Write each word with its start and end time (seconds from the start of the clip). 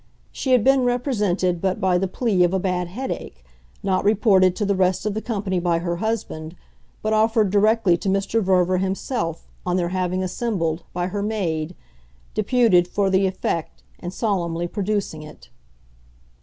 She 0.31 0.53
had 0.53 0.63
been 0.63 0.83
represented 0.83 1.61
but 1.61 1.79
by 1.79 1.99
the 1.99 2.07
plea 2.07 2.43
of 2.43 2.55
a 2.55 2.59
bad 2.59 2.87
headache, 2.87 3.45
not 3.83 4.03
reported 4.03 4.55
to 4.55 4.65
the 4.65 4.73
rest 4.73 5.05
of 5.05 5.13
the 5.13 5.21
company 5.21 5.59
by 5.59 5.77
her 5.77 5.97
husband, 5.97 6.55
but 7.03 7.13
offered 7.13 7.51
directly 7.51 7.97
to 7.97 8.09
Mr. 8.09 8.41
Verver 8.41 8.79
himself, 8.79 9.45
on 9.63 9.77
their 9.77 9.89
having 9.89 10.23
assembled, 10.23 10.81
by 10.91 11.05
her 11.05 11.21
maid, 11.21 11.75
deputed 12.33 12.87
for 12.87 13.11
the 13.11 13.27
effect 13.27 13.83
and 13.99 14.11
solemnly 14.11 14.67
producing 14.67 15.21
it. 15.21 15.49